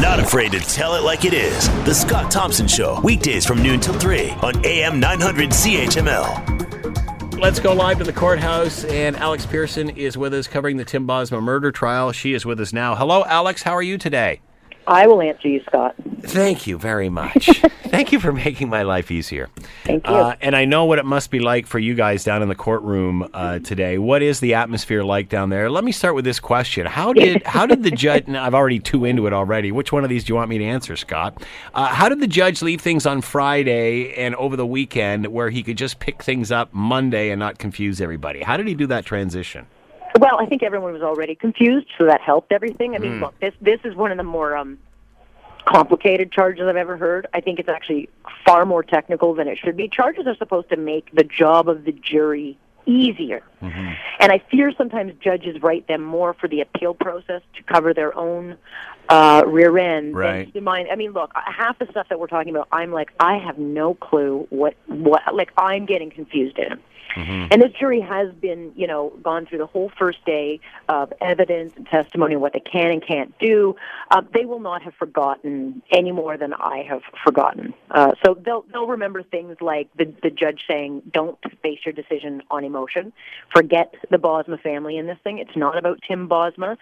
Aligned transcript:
Not 0.00 0.20
afraid 0.20 0.52
to 0.52 0.60
tell 0.60 0.94
it 0.96 1.04
like 1.04 1.24
it 1.24 1.32
is. 1.32 1.70
The 1.86 1.94
Scott 1.94 2.30
Thompson 2.30 2.68
Show, 2.68 3.00
weekdays 3.00 3.46
from 3.46 3.62
noon 3.62 3.80
till 3.80 3.94
3 3.94 4.28
on 4.42 4.62
AM 4.66 5.00
900 5.00 5.48
CHML. 5.48 7.40
Let's 7.40 7.60
go 7.60 7.72
live 7.72 7.96
to 7.98 8.04
the 8.04 8.12
courthouse, 8.12 8.84
and 8.84 9.16
Alex 9.16 9.46
Pearson 9.46 9.88
is 9.88 10.18
with 10.18 10.34
us 10.34 10.46
covering 10.48 10.76
the 10.76 10.84
Tim 10.84 11.06
Bosma 11.06 11.42
murder 11.42 11.72
trial. 11.72 12.12
She 12.12 12.34
is 12.34 12.44
with 12.44 12.60
us 12.60 12.74
now. 12.74 12.94
Hello, 12.94 13.24
Alex. 13.24 13.62
How 13.62 13.72
are 13.72 13.82
you 13.82 13.96
today? 13.96 14.42
I 14.86 15.06
will 15.06 15.20
answer 15.20 15.48
you, 15.48 15.62
Scott. 15.66 15.94
Thank 16.22 16.66
you 16.66 16.78
very 16.78 17.08
much. 17.08 17.48
Thank 17.86 18.12
you 18.12 18.20
for 18.20 18.32
making 18.32 18.68
my 18.68 18.82
life 18.82 19.10
easier. 19.10 19.48
Thank 19.84 20.06
you. 20.06 20.12
Uh, 20.12 20.36
and 20.40 20.54
I 20.54 20.64
know 20.64 20.84
what 20.84 20.98
it 20.98 21.04
must 21.04 21.30
be 21.30 21.40
like 21.40 21.66
for 21.66 21.78
you 21.78 21.94
guys 21.94 22.24
down 22.24 22.42
in 22.42 22.48
the 22.48 22.54
courtroom 22.54 23.28
uh, 23.32 23.58
today. 23.60 23.98
What 23.98 24.22
is 24.22 24.40
the 24.40 24.54
atmosphere 24.54 25.02
like 25.02 25.28
down 25.28 25.50
there? 25.50 25.70
Let 25.70 25.84
me 25.84 25.92
start 25.92 26.14
with 26.14 26.24
this 26.24 26.38
question: 26.38 26.86
How 26.86 27.12
did 27.12 27.42
how 27.46 27.66
did 27.66 27.82
the 27.82 27.90
judge? 27.90 28.28
I've 28.28 28.54
already 28.54 28.78
two 28.78 29.04
into 29.04 29.26
it 29.26 29.32
already. 29.32 29.72
Which 29.72 29.92
one 29.92 30.04
of 30.04 30.10
these 30.10 30.24
do 30.24 30.32
you 30.32 30.34
want 30.36 30.50
me 30.50 30.58
to 30.58 30.64
answer, 30.64 30.96
Scott? 30.96 31.42
Uh, 31.74 31.86
how 31.86 32.08
did 32.08 32.20
the 32.20 32.26
judge 32.26 32.62
leave 32.62 32.80
things 32.80 33.06
on 33.06 33.20
Friday 33.20 34.14
and 34.14 34.34
over 34.36 34.56
the 34.56 34.66
weekend 34.66 35.26
where 35.28 35.50
he 35.50 35.62
could 35.62 35.78
just 35.78 35.98
pick 35.98 36.22
things 36.22 36.52
up 36.52 36.72
Monday 36.72 37.30
and 37.30 37.38
not 37.38 37.58
confuse 37.58 38.00
everybody? 38.00 38.42
How 38.42 38.56
did 38.56 38.68
he 38.68 38.74
do 38.74 38.86
that 38.88 39.04
transition? 39.04 39.66
Well, 40.18 40.38
I 40.40 40.46
think 40.46 40.62
everyone 40.62 40.92
was 40.92 41.02
already 41.02 41.34
confused, 41.34 41.86
so 41.98 42.04
that 42.06 42.20
helped 42.20 42.52
everything. 42.52 42.94
I 42.94 42.98
mean, 42.98 43.14
Hmm. 43.16 43.24
look, 43.24 43.40
this 43.40 43.54
this 43.60 43.80
is 43.84 43.94
one 43.94 44.10
of 44.10 44.16
the 44.16 44.24
more 44.24 44.56
um, 44.56 44.78
complicated 45.64 46.30
charges 46.32 46.64
I've 46.66 46.76
ever 46.76 46.96
heard. 46.96 47.26
I 47.34 47.40
think 47.40 47.58
it's 47.58 47.68
actually 47.68 48.08
far 48.44 48.64
more 48.64 48.82
technical 48.82 49.34
than 49.34 49.48
it 49.48 49.58
should 49.58 49.76
be. 49.76 49.88
Charges 49.88 50.26
are 50.26 50.36
supposed 50.36 50.68
to 50.70 50.76
make 50.76 51.10
the 51.12 51.24
job 51.24 51.68
of 51.68 51.84
the 51.84 51.92
jury 51.92 52.56
easier, 52.88 53.42
Mm-hmm. 53.62 53.92
and 54.20 54.30
I 54.30 54.38
fear 54.50 54.72
sometimes 54.78 55.12
judges 55.20 55.60
write 55.60 55.88
them 55.88 56.02
more 56.04 56.34
for 56.34 56.46
the 56.46 56.60
appeal 56.60 56.94
process 56.94 57.42
to 57.56 57.62
cover 57.64 57.92
their 57.92 58.16
own 58.16 58.56
uh, 59.08 59.42
rear 59.44 59.76
end. 59.76 60.16
Right. 60.16 60.52
to 60.54 60.60
mind. 60.60 60.88
I 60.92 60.94
mean, 60.94 61.10
look, 61.12 61.32
half 61.34 61.78
the 61.80 61.86
stuff 61.90 62.08
that 62.10 62.20
we're 62.20 62.26
talking 62.28 62.50
about, 62.54 62.68
I'm 62.70 62.92
like, 62.92 63.10
I 63.18 63.38
have 63.38 63.58
no 63.58 63.94
clue 63.94 64.46
what 64.50 64.74
what. 64.86 65.22
Like, 65.34 65.52
I'm 65.58 65.84
getting 65.84 66.10
confused 66.12 66.58
in 66.58 66.78
it. 67.16 67.52
And 67.52 67.62
this 67.62 67.72
jury 67.78 68.00
has 68.00 68.32
been, 68.34 68.72
you 68.76 68.86
know, 68.86 69.12
gone 69.22 69.46
through 69.46 69.58
the 69.58 69.66
whole 69.66 69.90
first 69.98 70.24
day 70.24 70.60
of 70.88 71.12
evidence 71.20 71.72
and 71.76 71.86
testimony 71.86 72.34
and 72.34 72.42
what 72.42 72.52
they 72.52 72.60
can 72.60 72.90
and 72.90 73.06
can't 73.06 73.36
do. 73.38 73.76
Uh, 74.10 74.22
they 74.34 74.44
will 74.44 74.60
not 74.60 74.82
have 74.82 74.94
forgotten 74.94 75.82
any 75.90 76.12
more 76.12 76.36
than 76.36 76.52
I 76.52 76.84
have 76.88 77.02
forgotten. 77.24 77.74
Uh, 77.90 78.12
so 78.24 78.34
they'll 78.34 78.64
they'll 78.72 78.86
remember 78.86 79.22
things 79.22 79.56
like 79.60 79.88
the 79.96 80.12
the 80.22 80.30
judge 80.30 80.62
saying, 80.68 81.02
"Don't 81.10 81.38
base 81.62 81.80
your 81.84 81.92
decision 81.92 82.42
on 82.50 82.64
emotion. 82.64 83.12
Forget 83.54 83.94
the 84.10 84.18
Bosma 84.18 84.60
family 84.60 84.96
in 84.96 85.06
this 85.06 85.18
thing. 85.24 85.38
It's 85.38 85.56
not 85.56 85.76
about 85.76 86.00
Tim 86.06 86.28
Bosma." 86.28 86.76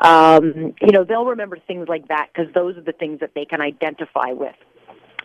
Um, 0.00 0.74
you 0.80 0.92
know, 0.92 1.04
they'll 1.04 1.26
remember 1.26 1.58
things 1.66 1.88
like 1.88 2.08
that 2.08 2.28
because 2.32 2.52
those 2.54 2.76
are 2.76 2.82
the 2.82 2.92
things 2.92 3.20
that 3.20 3.32
they 3.34 3.44
can 3.44 3.60
identify 3.60 4.32
with. 4.32 4.56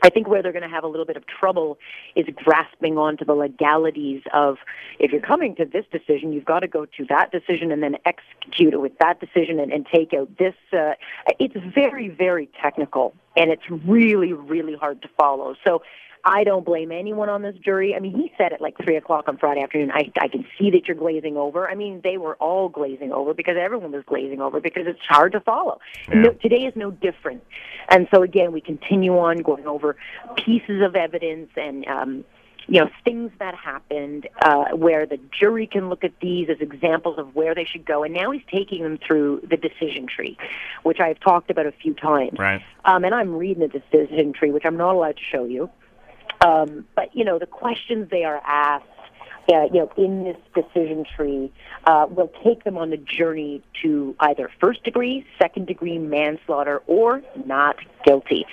I 0.08 0.09
think 0.09 0.30
where 0.30 0.41
they're 0.41 0.53
going 0.53 0.63
to 0.63 0.73
have 0.73 0.86
a 0.86 0.88
little 0.88 1.05
bit 1.05 1.17
of 1.17 1.27
trouble 1.27 1.77
is 2.16 2.25
grasping 2.33 2.97
onto 2.97 3.25
the 3.25 3.33
legalities 3.33 4.22
of 4.33 4.55
if 4.99 5.11
you're 5.11 5.19
coming 5.19 5.53
to 5.58 5.66
this 5.66 5.83
decision, 5.91 6.31
you've 6.31 6.45
got 6.45 6.61
to 6.61 6.67
go 6.69 6.86
to 6.86 7.05
that 7.09 7.30
decision 7.33 7.73
and 7.73 7.83
then 7.83 7.97
execute 8.05 8.73
it 8.73 8.80
with 8.80 8.97
that 8.99 9.19
decision 9.19 9.59
and, 9.59 9.69
and 9.69 9.86
take 9.94 10.14
out 10.14 10.30
this. 10.39 10.53
Uh, 10.72 10.94
it's 11.39 11.58
very, 11.75 12.08
very 12.08 12.49
technical 12.61 13.14
and 13.36 13.52
it's 13.52 13.69
really, 13.86 14.31
really 14.31 14.75
hard 14.75 15.02
to 15.02 15.09
follow. 15.17 15.55
So 15.66 15.81
I 16.23 16.43
don't 16.43 16.65
blame 16.65 16.91
anyone 16.91 17.29
on 17.29 17.41
this 17.41 17.55
jury. 17.63 17.95
I 17.95 17.99
mean, 17.99 18.15
he 18.15 18.31
said 18.37 18.53
at 18.53 18.61
like 18.61 18.75
three 18.83 18.95
o'clock 18.95 19.27
on 19.27 19.37
Friday 19.37 19.61
afternoon. 19.61 19.91
I 19.91 20.11
I 20.19 20.27
can 20.27 20.45
see 20.57 20.71
that 20.71 20.87
you're 20.87 20.97
glazing 20.97 21.37
over. 21.37 21.69
I 21.69 21.75
mean, 21.75 22.01
they 22.03 22.17
were 22.17 22.35
all 22.35 22.69
glazing 22.69 23.11
over 23.11 23.33
because 23.33 23.55
everyone 23.59 23.91
was 23.91 24.03
glazing 24.05 24.41
over 24.41 24.59
because 24.59 24.87
it's 24.87 24.99
hard 25.07 25.31
to 25.33 25.39
follow. 25.39 25.79
No, 26.09 26.31
today 26.33 26.65
is 26.65 26.75
no 26.75 26.91
different. 26.91 27.43
And 27.89 28.07
so 28.13 28.23
again, 28.23 28.51
we 28.51 28.61
continue 28.61 29.17
on 29.17 29.37
going 29.37 29.67
over 29.67 29.95
pieces 30.35 30.81
of 30.83 30.95
evidence 30.95 31.49
and. 31.55 31.87
um 31.87 32.25
you 32.69 32.81
know 32.81 32.89
things 33.05 33.31
that 33.39 33.55
happened 33.55 34.27
uh, 34.41 34.75
where 34.75 35.05
the 35.05 35.17
jury 35.31 35.67
can 35.67 35.89
look 35.89 36.03
at 36.03 36.11
these 36.21 36.49
as 36.49 36.58
examples 36.59 37.17
of 37.17 37.33
where 37.36 37.55
they 37.55 37.63
should 37.63 37.86
go, 37.86 38.03
and 38.03 38.13
now 38.13 38.31
he's 38.31 38.43
taking 38.52 38.83
them 38.83 38.97
through 38.97 39.42
the 39.49 39.58
decision 39.58 40.05
tree, 40.05 40.37
which 40.83 40.99
I've 40.99 41.19
talked 41.19 41.49
about 41.49 41.65
a 41.65 41.71
few 41.71 41.93
times. 41.93 42.37
Right. 42.37 42.61
Um, 42.86 43.05
and 43.05 43.15
I'm 43.15 43.36
reading 43.36 43.65
the 43.65 43.69
decision 43.69 44.33
tree, 44.33 44.52
which 44.52 44.65
I'm 44.65 44.77
not 44.77 44.93
allowed 44.95 45.15
to 45.17 45.23
show 45.23 45.45
you. 45.45 45.69
Um, 46.42 46.86
but 46.95 47.15
you 47.15 47.23
know, 47.23 47.39
the 47.39 47.45
questions 47.45 48.09
they 48.09 48.23
are 48.23 48.42
asked, 48.45 48.86
uh, 49.52 49.64
you 49.73 49.80
know, 49.80 49.92
in 49.98 50.23
this 50.23 50.37
decision 50.53 51.05
tree, 51.15 51.52
uh, 51.86 52.05
will 52.09 52.31
take 52.43 52.64
them 52.64 52.77
on 52.77 52.89
the 52.89 52.98
journey 52.98 53.61
to 53.81 54.15
either 54.20 54.52
first 54.59 54.83
degree, 54.83 55.25
second 55.39 55.67
degree 55.67 55.98
manslaughter, 55.98 56.81
or 56.87 57.21
not 57.45 57.77
guilty. 58.05 58.45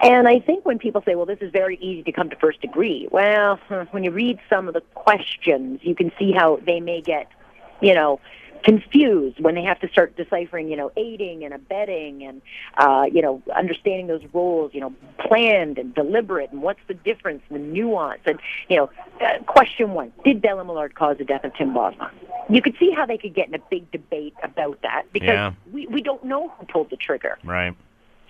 And 0.00 0.26
I 0.26 0.40
think 0.40 0.64
when 0.64 0.78
people 0.78 1.02
say, 1.04 1.14
"Well, 1.14 1.26
this 1.26 1.40
is 1.40 1.52
very 1.52 1.76
easy 1.76 2.02
to 2.04 2.12
come 2.12 2.30
to 2.30 2.36
first 2.36 2.60
degree," 2.60 3.06
well, 3.10 3.58
when 3.90 4.02
you 4.02 4.10
read 4.10 4.38
some 4.48 4.66
of 4.66 4.74
the 4.74 4.82
questions, 4.94 5.80
you 5.82 5.94
can 5.94 6.10
see 6.18 6.32
how 6.32 6.58
they 6.64 6.80
may 6.80 7.00
get, 7.00 7.28
you 7.80 7.94
know 7.94 8.20
confused 8.62 9.40
when 9.40 9.54
they 9.54 9.62
have 9.62 9.80
to 9.80 9.88
start 9.88 10.16
deciphering, 10.16 10.68
you 10.68 10.76
know, 10.76 10.90
aiding 10.96 11.44
and 11.44 11.54
abetting 11.54 12.24
and, 12.24 12.42
uh, 12.78 13.04
you 13.10 13.22
know, 13.22 13.42
understanding 13.54 14.06
those 14.06 14.22
roles, 14.32 14.72
you 14.74 14.80
know, 14.80 14.92
planned 15.18 15.78
and 15.78 15.94
deliberate 15.94 16.50
and 16.52 16.62
what's 16.62 16.80
the 16.88 16.94
difference, 16.94 17.42
the 17.50 17.58
nuance. 17.58 18.20
And, 18.26 18.38
you 18.68 18.76
know, 18.76 18.90
uh, 19.20 19.42
question 19.44 19.92
one, 19.92 20.12
did 20.24 20.42
Dellen 20.42 20.66
Millard 20.66 20.94
cause 20.94 21.18
the 21.18 21.24
death 21.24 21.44
of 21.44 21.54
Tim 21.54 21.72
Bosma? 21.74 22.10
You 22.48 22.60
could 22.62 22.76
see 22.78 22.90
how 22.90 23.06
they 23.06 23.18
could 23.18 23.34
get 23.34 23.48
in 23.48 23.54
a 23.54 23.62
big 23.70 23.90
debate 23.90 24.34
about 24.42 24.80
that 24.82 25.04
because 25.12 25.28
Yeah. 25.28 25.52
we, 25.72 25.86
we 25.86 26.02
don't 26.02 26.24
know 26.24 26.48
who 26.48 26.66
pulled 26.66 26.90
the 26.90 26.96
trigger. 26.96 27.38
Right. 27.44 27.74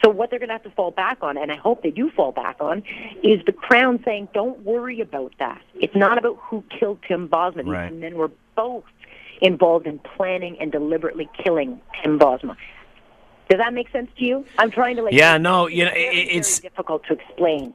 So 0.02 0.08
what 0.08 0.30
they're 0.30 0.38
going 0.38 0.48
to 0.48 0.54
have 0.54 0.62
to 0.62 0.70
fall 0.70 0.92
back 0.92 1.18
on, 1.20 1.36
and 1.36 1.52
I 1.52 1.56
hope 1.56 1.82
they 1.82 1.90
do 1.90 2.10
fall 2.10 2.32
back 2.32 2.56
on, 2.58 2.82
is 3.22 3.44
the 3.44 3.52
Crown 3.52 4.00
saying, 4.02 4.28
"Don't 4.32 4.58
worry 4.60 5.00
about 5.00 5.34
that. 5.38 5.60
It's 5.74 5.94
not 5.94 6.16
about 6.16 6.38
who 6.40 6.64
killed 6.70 7.00
Tim 7.06 7.28
Bosma. 7.28 7.56
These 7.64 7.66
Right. 7.66 7.92
men 7.92 8.14
were 8.14 8.30
both 8.56 8.84
involved 9.40 9.86
in 9.86 9.98
planning 10.00 10.56
and 10.60 10.70
deliberately 10.72 11.28
killing 11.42 11.80
Tim 12.02 12.18
Bosma." 12.18 12.56
Does 13.48 13.58
that 13.58 13.74
make 13.74 13.90
sense 13.90 14.10
to 14.18 14.24
you? 14.24 14.44
I'm 14.58 14.70
trying 14.70 14.96
to 14.96 15.02
like. 15.02 15.12
Yeah, 15.12 15.36
no, 15.36 15.66
you 15.66 15.84
know, 15.84 15.90
very, 15.90 16.28
it's- 16.28 16.60
very 16.60 16.70
difficult 16.70 17.04
to 17.08 17.14
explain. 17.14 17.74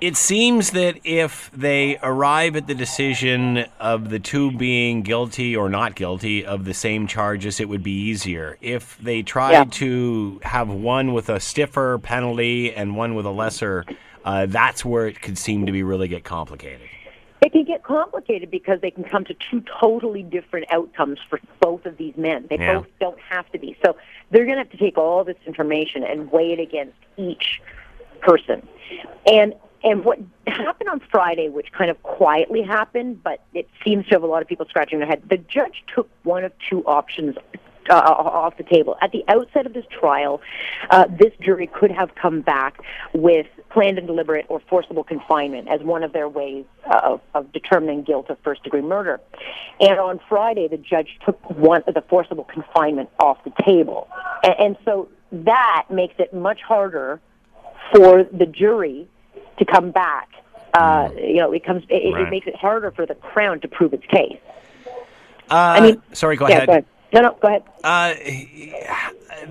It 0.00 0.16
seems 0.16 0.70
that 0.72 0.98
if 1.04 1.50
they 1.52 1.96
arrive 2.02 2.56
at 2.56 2.66
the 2.66 2.74
decision 2.74 3.66
of 3.78 4.10
the 4.10 4.18
two 4.18 4.50
being 4.50 5.02
guilty 5.02 5.54
or 5.54 5.68
not 5.68 5.94
guilty 5.94 6.44
of 6.44 6.64
the 6.64 6.74
same 6.74 7.06
charges, 7.06 7.60
it 7.60 7.68
would 7.68 7.82
be 7.84 7.92
easier. 7.92 8.58
If 8.60 8.98
they 8.98 9.22
tried 9.22 9.52
Yeah. 9.52 9.64
to 9.64 10.40
have 10.42 10.68
one 10.70 11.12
with 11.12 11.28
a 11.28 11.38
stiffer 11.38 11.98
penalty 11.98 12.72
and 12.72 12.96
one 12.96 13.14
with 13.14 13.26
a 13.26 13.30
lesser, 13.30 13.84
uh, 14.24 14.46
that's 14.46 14.84
where 14.84 15.06
it 15.06 15.20
could 15.20 15.38
seem 15.38 15.66
to 15.66 15.72
be 15.72 15.82
really 15.84 16.08
get 16.08 16.24
complicated. 16.24 16.88
It 17.52 17.58
can 17.58 17.64
get 17.64 17.82
complicated 17.82 18.50
because 18.50 18.80
they 18.80 18.90
can 18.90 19.04
come 19.04 19.24
to 19.26 19.34
two 19.34 19.62
totally 19.80 20.22
different 20.22 20.66
outcomes 20.72 21.18
for 21.28 21.38
both 21.60 21.84
of 21.84 21.98
these 21.98 22.16
men. 22.16 22.46
They 22.48 22.56
Yeah. 22.56 22.78
both 22.78 22.86
don't 22.98 23.20
have 23.20 23.50
to 23.52 23.58
be. 23.58 23.76
So 23.84 23.94
they're 24.30 24.46
going 24.46 24.56
to 24.56 24.62
have 24.62 24.70
to 24.70 24.78
take 24.78 24.96
all 24.96 25.22
this 25.22 25.36
information 25.46 26.02
and 26.02 26.32
weigh 26.32 26.52
it 26.52 26.60
against 26.60 26.96
each 27.16 27.60
person. 28.20 28.66
And 29.30 29.54
and 29.84 30.04
what 30.04 30.20
happened 30.46 30.88
on 30.90 31.00
Friday, 31.00 31.48
which 31.48 31.72
kind 31.72 31.90
of 31.90 32.00
quietly 32.04 32.62
happened, 32.62 33.20
but 33.22 33.40
it 33.52 33.68
seems 33.84 34.06
to 34.06 34.14
have 34.14 34.22
a 34.22 34.26
lot 34.28 34.40
of 34.40 34.46
people 34.46 34.64
scratching 34.68 35.00
their 35.00 35.08
head. 35.08 35.22
The 35.28 35.38
judge 35.38 35.82
took 35.92 36.08
one 36.22 36.44
of 36.44 36.52
two 36.70 36.84
options 36.86 37.36
uh, 37.90 37.94
off 37.94 38.56
the 38.56 38.62
table. 38.64 38.96
At 39.00 39.12
the 39.12 39.24
outset 39.28 39.66
of 39.66 39.72
this 39.74 39.84
trial, 39.90 40.40
uh, 40.90 41.06
this 41.08 41.32
jury 41.40 41.66
could 41.66 41.90
have 41.90 42.14
come 42.14 42.40
back 42.40 42.80
with 43.12 43.46
planned 43.70 43.98
and 43.98 44.06
deliberate 44.06 44.46
or 44.48 44.60
forcible 44.68 45.04
confinement 45.04 45.68
as 45.68 45.80
one 45.82 46.02
of 46.02 46.12
their 46.12 46.28
ways 46.28 46.64
uh, 46.86 47.00
of, 47.02 47.20
of 47.34 47.52
determining 47.52 48.02
guilt 48.02 48.28
of 48.30 48.38
first 48.44 48.62
degree 48.62 48.82
murder. 48.82 49.20
And 49.80 49.98
on 49.98 50.20
Friday, 50.28 50.68
the 50.68 50.76
judge 50.76 51.18
took 51.24 51.38
one 51.50 51.82
of 51.86 51.94
the 51.94 52.02
forcible 52.02 52.44
confinement 52.44 53.10
off 53.18 53.42
the 53.44 53.52
table, 53.64 54.08
and, 54.42 54.54
and 54.58 54.76
so 54.84 55.08
that 55.32 55.86
makes 55.90 56.14
it 56.18 56.34
much 56.34 56.60
harder 56.60 57.20
for 57.94 58.24
the 58.24 58.46
jury 58.46 59.08
to 59.58 59.64
come 59.64 59.90
back. 59.90 60.28
Uh, 60.74 61.10
you 61.16 61.36
know, 61.36 61.52
it 61.52 61.64
comes. 61.64 61.84
It, 61.88 62.12
Right. 62.14 62.26
it 62.26 62.30
makes 62.30 62.46
it 62.46 62.54
harder 62.56 62.90
for 62.90 63.04
the 63.06 63.14
crown 63.14 63.60
to 63.60 63.68
prove 63.68 63.92
its 63.92 64.06
case. 64.06 64.38
Uh, 65.50 65.54
I 65.54 65.80
mean- 65.80 66.02
sorry, 66.12 66.36
go 66.36 66.48
yeah, 66.48 66.56
ahead. 66.56 66.66
go 66.66 66.72
ahead. 66.72 66.84
No, 67.12 67.20
no, 67.20 67.36
go 67.40 67.48
ahead. 67.48 67.62
Uh, 67.84 68.14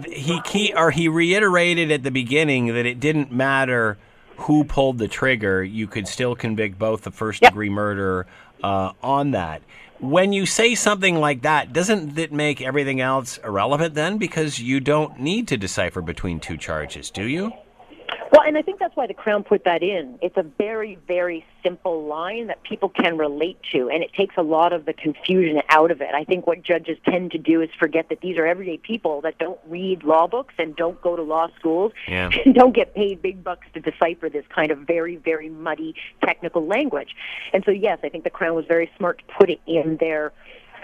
he, 0.09 0.41
key 0.41 0.73
or 0.75 0.91
he 0.91 1.07
reiterated 1.07 1.91
at 1.91 2.03
the 2.03 2.11
beginning 2.11 2.67
that 2.67 2.85
it 2.85 2.99
didn't 2.99 3.31
matter 3.31 3.97
who 4.37 4.63
pulled 4.63 4.97
the 4.97 5.07
trigger; 5.07 5.63
you 5.63 5.87
could 5.87 6.07
still 6.07 6.35
convict 6.35 6.79
both 6.79 7.01
the 7.01 7.11
first 7.11 7.41
Yep. 7.41 7.51
degree 7.51 7.69
murder 7.69 8.25
uh, 8.63 8.93
on 9.03 9.31
that. 9.31 9.61
When 9.99 10.33
you 10.33 10.47
say 10.47 10.73
something 10.73 11.19
like 11.19 11.43
that, 11.43 11.73
doesn't 11.73 12.15
that 12.15 12.31
make 12.31 12.59
everything 12.59 12.99
else 13.01 13.37
irrelevant 13.43 13.93
then? 13.93 14.17
Because 14.17 14.59
you 14.59 14.79
don't 14.79 15.19
need 15.19 15.47
to 15.49 15.57
decipher 15.57 16.01
between 16.01 16.39
two 16.39 16.57
charges, 16.57 17.11
do 17.11 17.23
you? 17.23 17.53
Well, 18.31 18.43
and 18.47 18.57
I 18.57 18.61
think 18.61 18.79
that's 18.79 18.95
why 18.95 19.07
the 19.07 19.13
Crown 19.13 19.43
put 19.43 19.65
that 19.65 19.83
in. 19.83 20.17
It's 20.21 20.37
a 20.37 20.43
very, 20.43 20.97
very 21.05 21.45
simple 21.61 22.05
line 22.05 22.47
that 22.47 22.63
people 22.63 22.87
can 22.87 23.17
relate 23.17 23.59
to, 23.73 23.89
and 23.89 24.01
it 24.01 24.13
takes 24.13 24.35
a 24.37 24.41
lot 24.41 24.71
of 24.71 24.85
the 24.85 24.93
confusion 24.93 25.61
out 25.67 25.91
of 25.91 25.99
it. 26.01 26.15
I 26.15 26.23
think 26.23 26.47
what 26.47 26.63
judges 26.63 26.97
tend 27.03 27.31
to 27.31 27.37
do 27.37 27.61
is 27.61 27.69
forget 27.77 28.07
that 28.07 28.21
these 28.21 28.37
are 28.37 28.45
everyday 28.45 28.77
people 28.77 29.19
that 29.21 29.37
don't 29.37 29.59
read 29.67 30.05
law 30.05 30.27
books 30.27 30.53
and 30.57 30.73
don't 30.77 30.99
go 31.01 31.17
to 31.17 31.21
law 31.21 31.49
schools 31.59 31.91
Yeah. 32.07 32.29
and 32.45 32.55
don't 32.55 32.73
get 32.73 32.95
paid 32.95 33.21
big 33.21 33.43
bucks 33.43 33.67
to 33.73 33.81
decipher 33.81 34.29
this 34.29 34.45
kind 34.47 34.71
of 34.71 34.79
very, 34.79 35.17
very 35.17 35.49
muddy 35.49 35.93
technical 36.23 36.65
language. 36.65 37.13
And 37.51 37.65
so, 37.65 37.71
yes, 37.71 37.99
I 38.01 38.07
think 38.07 38.23
the 38.23 38.29
Crown 38.29 38.55
was 38.55 38.65
very 38.65 38.89
smart 38.97 39.17
to 39.19 39.33
put 39.37 39.49
it 39.49 39.59
in 39.67 39.97
their 39.97 40.31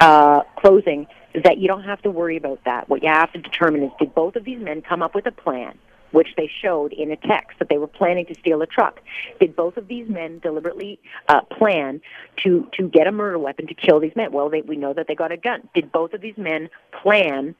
uh, 0.01 0.41
closing 0.57 1.07
that 1.43 1.59
you 1.59 1.67
don't 1.67 1.83
have 1.83 2.01
to 2.01 2.11
worry 2.11 2.35
about 2.35 2.59
that. 2.65 2.89
What 2.89 3.03
you 3.03 3.09
have 3.09 3.31
to 3.33 3.39
determine 3.39 3.83
is 3.83 3.91
did 3.99 4.13
both 4.13 4.35
of 4.35 4.43
these 4.43 4.59
men 4.59 4.81
come 4.81 5.01
up 5.01 5.15
with 5.15 5.25
a 5.27 5.31
plan? 5.31 5.77
Which 6.11 6.29
they 6.37 6.49
showed 6.61 6.93
in 6.93 7.11
a 7.11 7.17
text 7.17 7.59
that 7.59 7.69
they 7.69 7.77
were 7.77 7.87
planning 7.87 8.25
to 8.27 8.35
steal 8.35 8.61
a 8.61 8.65
truck. 8.65 9.01
Did 9.39 9.55
both 9.55 9.77
of 9.77 9.87
these 9.87 10.07
men 10.07 10.39
deliberately 10.39 10.99
uh, 11.27 11.41
plan 11.41 12.01
to 12.43 12.67
to 12.73 12.87
get 12.87 13.07
a 13.07 13.11
murder 13.11 13.37
weapon 13.37 13.67
to 13.67 13.73
kill 13.73 13.99
these 13.99 14.15
men? 14.15 14.31
Well, 14.31 14.49
they, 14.49 14.61
we 14.61 14.77
know 14.77 14.93
that 14.93 15.07
they 15.07 15.15
got 15.15 15.31
a 15.31 15.37
gun. 15.37 15.67
Did 15.73 15.91
both 15.91 16.13
of 16.13 16.21
these 16.21 16.37
men 16.37 16.69
plan 16.91 17.55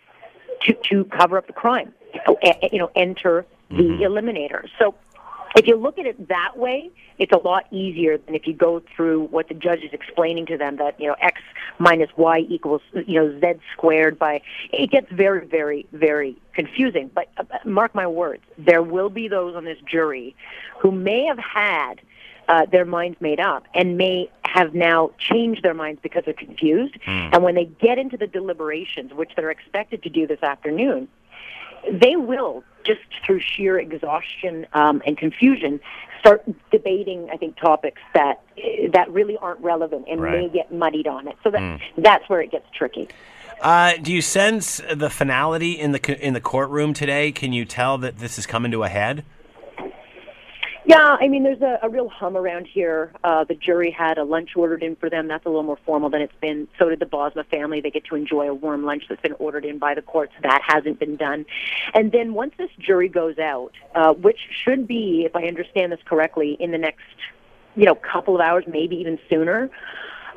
to 0.62 0.74
to 0.90 1.06
cover 1.06 1.38
up 1.38 1.48
the 1.48 1.54
crime? 1.54 1.94
You 2.72 2.80
know, 2.80 2.90
enter 2.96 3.46
the 3.70 4.00
eliminator. 4.04 4.68
So 4.80 4.96
if 5.58 5.66
you 5.68 5.76
look 5.76 5.98
at 5.98 6.06
it 6.06 6.28
that 6.28 6.56
way, 6.56 6.92
it's 7.18 7.32
a 7.32 7.38
lot 7.38 7.66
easier 7.72 8.18
than 8.18 8.36
if 8.36 8.46
you 8.46 8.54
go 8.54 8.82
through 8.96 9.24
what 9.26 9.48
the 9.48 9.56
judge 9.56 9.82
is 9.84 9.92
explaining 9.92 10.46
to 10.46 10.58
them 10.58 10.78
that, 10.78 11.00
you 11.00 11.08
know, 11.08 11.16
X 11.20 11.42
minus 11.80 12.10
Y 12.16 12.40
equals, 12.48 12.82
you 12.94 13.16
know, 13.20 13.40
Z 13.40 13.60
squared 13.74 14.20
by, 14.20 14.42
it 14.72 14.92
gets 14.92 15.12
very, 15.12 15.46
very, 15.48 15.88
very 15.92 16.38
confusing. 16.54 17.10
But 17.14 17.30
uh, 17.38 17.44
mark 17.66 17.96
my 17.96 18.06
words, 18.06 18.44
there 18.58 18.84
will 18.84 19.10
be 19.10 19.28
those 19.28 19.56
on 19.56 19.66
this 19.66 19.80
jury 19.90 20.36
who 20.80 20.92
may 20.92 21.26
have 21.26 21.40
had 21.40 22.02
uh, 22.48 22.66
their 22.66 22.86
minds 22.86 23.20
made 23.20 23.40
up 23.40 23.66
and 23.74 23.98
may 23.98 24.30
have 24.46 24.74
now 24.74 25.12
changed 25.18 25.64
their 25.64 25.74
minds 25.74 26.00
because 26.02 26.24
they're 26.26 26.34
confused. 26.34 26.96
And 27.06 27.44
when 27.44 27.56
they 27.56 27.66
get 27.66 27.98
into 27.98 28.16
the 28.16 28.28
deliberations, 28.28 29.14
which 29.14 29.32
they're 29.36 29.52
expected 29.52 30.04
to 30.04 30.10
do 30.10 30.26
this 30.26 30.42
afternoon, 30.42 31.08
they 31.92 32.16
will 32.16 32.64
just 32.84 33.02
through 33.26 33.42
sheer 33.42 33.80
exhaustion 33.80 34.66
um, 34.74 35.02
and 35.06 35.18
confusion 35.18 35.80
start 36.20 36.44
debating 36.72 37.30
I 37.32 37.38
think 37.38 37.58
topics 37.58 38.02
that 38.14 38.42
that 38.94 39.12
really 39.12 39.38
aren't 39.38 39.60
relevant 39.62 40.06
and 40.10 40.22
may 40.22 40.50
get 40.50 40.72
muddied 40.74 41.08
on 41.08 41.28
it. 41.28 41.36
So 41.44 41.52
that 41.52 41.80
that's 41.98 42.28
where 42.30 42.42
it 42.42 42.52
gets 42.52 42.66
tricky. 42.74 43.08
Uh, 43.62 43.94
do 44.02 44.14
you 44.14 44.22
sense 44.22 44.82
the 44.94 45.10
finality 45.10 45.72
in 45.72 45.92
the 45.92 46.26
in 46.26 46.34
the 46.34 46.42
courtroom 46.42 46.94
today? 46.94 47.32
Can 47.32 47.54
you 47.54 47.66
tell 47.66 47.98
that 48.00 48.18
this 48.18 48.38
is 48.38 48.46
coming 48.46 48.72
to 48.72 48.84
a 48.84 48.90
head? 48.90 49.26
Yeah, 50.88 51.18
I 51.20 51.28
mean, 51.28 51.44
there's 51.44 51.62
a, 51.62 51.80
a 51.84 51.90
real 51.90 52.08
hum 52.08 52.38
around 52.38 52.66
here. 52.66 53.12
Uh, 53.22 53.44
the 53.44 53.56
jury 53.56 53.92
had 53.92 54.18
a 54.18 54.24
lunch 54.24 54.52
ordered 54.56 54.82
in 54.82 54.96
for 54.96 55.10
them. 55.10 55.28
That's 55.28 55.46
a 55.46 55.50
little 55.50 55.64
more 55.64 55.78
formal 55.86 56.10
than 56.10 56.22
it's 56.22 56.34
been. 56.40 56.70
So 56.80 56.88
did 56.88 57.00
the 57.00 57.06
Bosma 57.06 57.46
family. 57.48 57.82
They 57.82 57.92
get 57.92 58.06
to 58.06 58.16
enjoy 58.16 58.48
a 58.50 58.54
warm 58.54 58.86
lunch 58.86 59.04
that's 59.10 59.22
been 59.22 59.34
ordered 59.34 59.66
in 59.66 59.80
by 59.80 59.96
the 59.96 60.02
courts. 60.02 60.32
That 60.44 60.62
hasn't 60.66 60.98
been 60.98 61.18
done. 61.18 61.46
And 61.94 62.14
then 62.14 62.34
once 62.34 62.54
this 62.58 62.70
jury 62.80 63.10
goes 63.10 63.38
out, 63.38 63.74
uh, 63.96 64.14
which 64.14 64.40
should 64.64 64.88
be, 64.88 65.24
if 65.26 65.36
I 65.36 65.44
understand 65.44 65.92
this 65.92 66.00
correctly, 66.06 66.56
in 66.58 66.72
the 66.72 66.78
next, 66.78 67.04
you 67.76 67.84
know, 67.84 67.94
couple 67.94 68.36
of 68.36 68.40
hours, 68.40 68.64
maybe 68.66 68.96
even 68.96 69.20
sooner. 69.30 69.70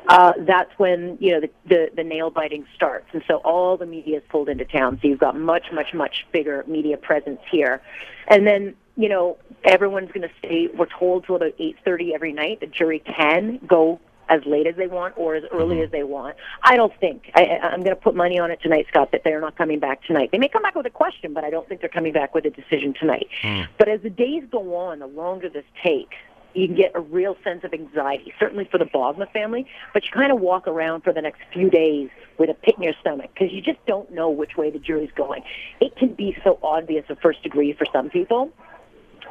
Uh, 0.07 0.33
that's 0.39 0.71
when 0.77 1.15
you 1.21 1.31
know 1.31 1.39
the, 1.39 1.49
the 1.67 1.91
the 1.95 2.03
nail 2.03 2.31
biting 2.31 2.65
starts, 2.75 3.05
and 3.13 3.23
so 3.27 3.35
all 3.45 3.77
the 3.77 3.85
media 3.85 4.17
is 4.17 4.23
pulled 4.29 4.49
into 4.49 4.65
town. 4.65 4.97
So 4.99 5.07
you've 5.07 5.19
got 5.19 5.37
much, 5.37 5.67
much, 5.71 5.93
much 5.93 6.25
bigger 6.31 6.65
media 6.67 6.97
presence 6.97 7.39
here, 7.51 7.83
and 8.27 8.47
then 8.47 8.75
you 8.95 9.09
know 9.09 9.37
everyone's 9.63 10.11
going 10.11 10.27
to 10.27 10.33
stay. 10.39 10.67
We're 10.73 10.87
told 10.87 11.25
till 11.25 11.35
about 11.35 11.53
eight 11.59 11.77
thirty 11.83 12.13
every 12.13 12.33
night. 12.33 12.59
The 12.59 12.67
jury 12.67 12.99
can 12.99 13.59
go 13.67 13.99
as 14.29 14.41
late 14.45 14.65
as 14.65 14.75
they 14.77 14.87
want 14.87 15.13
or 15.17 15.35
as 15.35 15.43
early 15.51 15.75
mm-hmm. 15.75 15.83
as 15.83 15.91
they 15.91 16.03
want. 16.03 16.37
I 16.63 16.77
don't 16.77 16.93
think 16.99 17.29
I, 17.35 17.59
I'm 17.61 17.81
going 17.81 17.95
to 17.95 18.01
put 18.01 18.15
money 18.15 18.39
on 18.39 18.49
it 18.49 18.61
tonight, 18.61 18.85
Scott, 18.89 19.11
that 19.11 19.23
they're 19.23 19.41
not 19.41 19.57
coming 19.57 19.79
back 19.79 20.03
tonight. 20.03 20.29
They 20.31 20.37
may 20.37 20.47
come 20.47 20.63
back 20.63 20.75
with 20.75 20.85
a 20.85 20.91
question, 20.91 21.33
but 21.33 21.43
I 21.43 21.49
don't 21.49 21.67
think 21.67 21.81
they're 21.81 21.89
coming 21.89 22.13
back 22.13 22.33
with 22.33 22.45
a 22.45 22.49
decision 22.49 22.93
tonight. 22.97 23.27
Mm. 23.43 23.67
But 23.77 23.89
as 23.89 24.01
the 24.01 24.09
days 24.09 24.43
go 24.49 24.75
on, 24.75 24.99
the 24.99 25.07
longer 25.07 25.49
this 25.49 25.65
takes, 25.83 26.15
you 26.53 26.67
can 26.67 26.75
get 26.75 26.91
a 26.95 26.99
real 26.99 27.37
sense 27.43 27.63
of 27.63 27.73
anxiety, 27.73 28.33
certainly 28.39 28.67
for 28.69 28.77
the 28.77 28.85
Bosma 28.85 29.31
family, 29.31 29.65
but 29.93 30.03
you 30.03 30.11
kind 30.11 30.31
of 30.31 30.39
walk 30.39 30.67
around 30.67 31.01
for 31.01 31.13
the 31.13 31.21
next 31.21 31.41
few 31.53 31.69
days 31.69 32.09
with 32.37 32.49
a 32.49 32.53
pit 32.53 32.75
in 32.77 32.83
your 32.83 32.93
stomach 32.99 33.31
because 33.33 33.53
you 33.53 33.61
just 33.61 33.83
don't 33.85 34.11
know 34.11 34.29
which 34.29 34.57
way 34.57 34.69
the 34.69 34.79
jury's 34.79 35.11
going. 35.15 35.43
It 35.79 35.95
can 35.95 36.13
be 36.13 36.37
so 36.43 36.59
obvious 36.63 37.05
a 37.09 37.15
first 37.15 37.43
degree 37.43 37.73
for 37.73 37.85
some 37.93 38.09
people. 38.09 38.51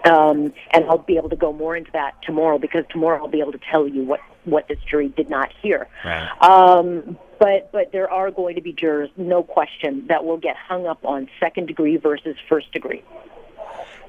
Um, 0.05 0.52
and 0.70 0.85
I'll 0.87 0.99
be 0.99 1.17
able 1.17 1.29
to 1.29 1.37
go 1.37 1.52
more 1.52 1.76
into 1.76 1.91
that 1.93 2.14
tomorrow 2.23 2.58
because 2.58 2.85
tomorrow 2.91 3.19
I'll 3.19 3.29
be 3.29 3.41
able 3.41 3.52
to 3.52 3.61
tell 3.70 3.87
you 3.87 4.02
what, 4.02 4.20
what 4.44 4.67
this 4.69 4.79
jury 4.88 5.08
did 5.08 5.29
not 5.29 5.52
hear. 5.62 5.88
Right. 6.05 6.29
Um, 6.43 7.19
but 7.38 7.73
but 7.73 7.93
there 7.93 8.11
are 8.11 8.31
going 8.31 8.55
to 8.55 8.61
be 8.61 8.73
jurors, 8.73 9.11
no 9.17 9.43
question, 9.43 10.06
that 10.08 10.25
will 10.25 10.37
get 10.37 10.56
hung 10.56 10.87
up 10.87 11.05
on 11.05 11.29
second 11.38 11.67
degree 11.67 11.97
versus 11.97 12.37
first 12.49 12.73
degree. 12.73 13.02